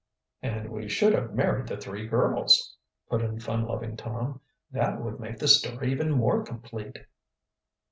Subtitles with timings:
[0.41, 2.75] "And we should have married the three girls,"
[3.07, 4.41] put in fun loving Tom.
[4.71, 6.97] "That would make the story even more complete."